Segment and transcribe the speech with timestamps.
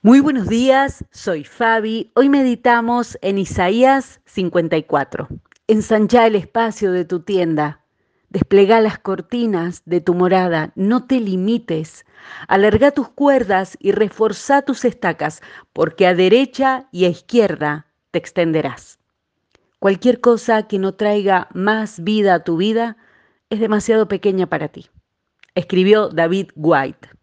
[0.00, 2.12] Muy buenos días, soy Fabi.
[2.14, 5.26] Hoy meditamos en Isaías 54.
[5.66, 7.84] Ensancha el espacio de tu tienda,
[8.30, 12.06] desplega las cortinas de tu morada, no te limites,
[12.46, 15.42] alarga tus cuerdas y reforza tus estacas,
[15.72, 19.00] porque a derecha y a izquierda te extenderás.
[19.80, 22.96] Cualquier cosa que no traiga más vida a tu vida
[23.50, 24.90] es demasiado pequeña para ti.
[25.56, 27.17] Escribió David White.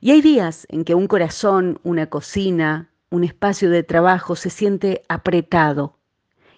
[0.00, 5.02] Y hay días en que un corazón, una cocina, un espacio de trabajo se siente
[5.08, 5.98] apretado.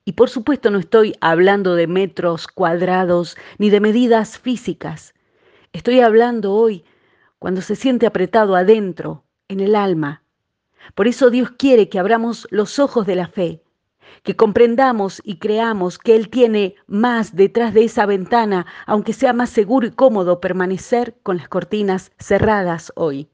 [0.05, 5.15] Y por supuesto no estoy hablando de metros cuadrados ni de medidas físicas.
[5.73, 6.85] Estoy hablando hoy
[7.39, 10.23] cuando se siente apretado adentro, en el alma.
[10.95, 13.63] Por eso Dios quiere que abramos los ojos de la fe,
[14.23, 19.51] que comprendamos y creamos que Él tiene más detrás de esa ventana, aunque sea más
[19.51, 23.29] seguro y cómodo permanecer con las cortinas cerradas hoy.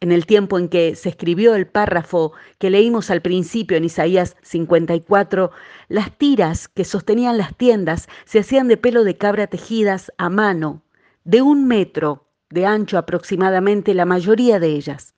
[0.00, 4.36] En el tiempo en que se escribió el párrafo que leímos al principio en Isaías
[4.42, 5.50] 54,
[5.88, 10.82] las tiras que sostenían las tiendas se hacían de pelo de cabra tejidas a mano,
[11.24, 15.14] de un metro de ancho aproximadamente la mayoría de ellas.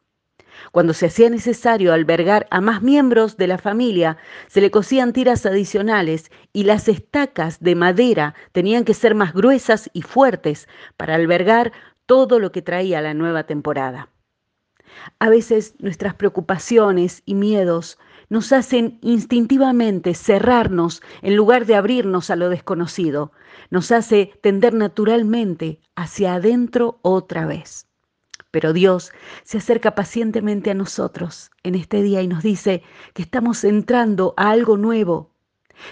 [0.72, 5.46] Cuando se hacía necesario albergar a más miembros de la familia, se le cosían tiras
[5.46, 11.72] adicionales y las estacas de madera tenían que ser más gruesas y fuertes para albergar
[12.06, 14.08] todo lo que traía la nueva temporada.
[15.18, 22.36] A veces nuestras preocupaciones y miedos nos hacen instintivamente cerrarnos en lugar de abrirnos a
[22.36, 23.32] lo desconocido.
[23.70, 27.86] Nos hace tender naturalmente hacia adentro otra vez.
[28.50, 29.12] Pero Dios
[29.42, 34.50] se acerca pacientemente a nosotros en este día y nos dice que estamos entrando a
[34.50, 35.30] algo nuevo.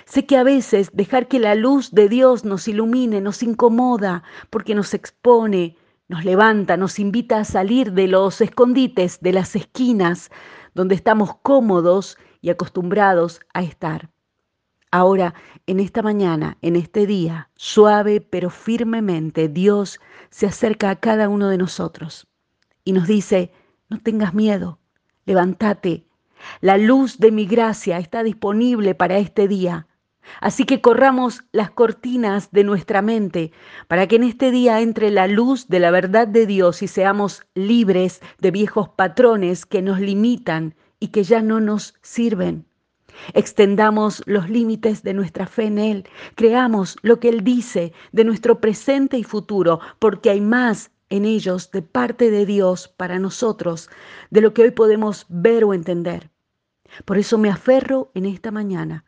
[0.05, 4.75] Sé que a veces dejar que la luz de Dios nos ilumine nos incomoda porque
[4.75, 5.77] nos expone,
[6.09, 10.31] nos levanta, nos invita a salir de los escondites, de las esquinas
[10.75, 14.11] donde estamos cómodos y acostumbrados a estar.
[14.91, 15.35] Ahora,
[15.67, 21.49] en esta mañana, en este día, suave pero firmemente, Dios se acerca a cada uno
[21.49, 22.27] de nosotros
[22.85, 23.53] y nos dice,
[23.89, 24.81] no tengas miedo,
[25.25, 26.07] levántate.
[26.61, 29.87] La luz de mi gracia está disponible para este día.
[30.41, 33.53] Así que corramos las cortinas de nuestra mente
[33.89, 37.45] para que en este día entre la luz de la verdad de Dios y seamos
[37.55, 42.67] libres de viejos patrones que nos limitan y que ya no nos sirven.
[43.35, 48.61] Extendamos los límites de nuestra fe en Él, creamos lo que Él dice de nuestro
[48.61, 53.91] presente y futuro, porque hay más en ellos de parte de Dios para nosotros
[54.31, 56.31] de lo que hoy podemos ver o entender.
[57.05, 59.05] Por eso me aferro en esta mañana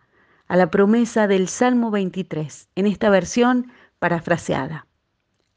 [0.54, 4.86] a la promesa del Salmo 23, en esta versión parafraseada.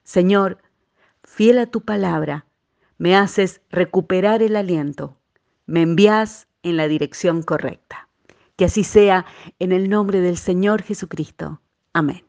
[0.01, 0.57] Señor,
[1.23, 2.47] fiel a tu palabra,
[2.97, 5.15] me haces recuperar el aliento,
[5.67, 8.09] me envías en la dirección correcta.
[8.55, 9.27] Que así sea
[9.59, 11.61] en el nombre del Señor Jesucristo.
[11.93, 12.26] Amén.